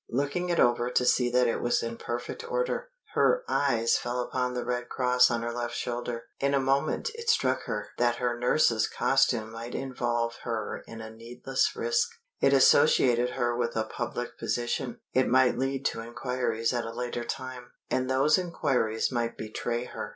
Looking 0.09 0.49
it 0.49 0.59
over 0.59 0.89
to 0.89 1.05
see 1.05 1.29
that 1.29 1.45
it 1.45 1.61
was 1.61 1.83
in 1.83 1.95
perfect 1.95 2.43
order, 2.49 2.89
her 3.13 3.43
eyes 3.47 3.99
fell 3.99 4.19
upon 4.21 4.55
the 4.55 4.65
red 4.65 4.89
cross 4.89 5.29
on 5.29 5.43
her 5.43 5.53
left 5.53 5.75
shoulder. 5.75 6.23
In 6.39 6.55
a 6.55 6.59
moment 6.59 7.11
it 7.13 7.29
struck 7.29 7.65
her 7.65 7.89
that 7.99 8.15
her 8.15 8.35
nurse's 8.35 8.87
costume 8.87 9.51
might 9.51 9.75
involve 9.75 10.37
her 10.41 10.83
in 10.87 11.01
a 11.01 11.11
needless 11.11 11.75
risk. 11.75 12.09
It 12.39 12.51
associated 12.51 13.33
her 13.37 13.55
with 13.55 13.75
a 13.75 13.83
public 13.83 14.39
position; 14.39 14.99
it 15.13 15.27
might 15.27 15.59
lead 15.59 15.85
to 15.89 16.01
inquiries 16.01 16.73
at 16.73 16.83
a 16.83 16.91
later 16.95 17.23
time, 17.23 17.69
and 17.91 18.09
those 18.09 18.39
inquiries 18.39 19.11
might 19.11 19.37
betray 19.37 19.83
her. 19.83 20.09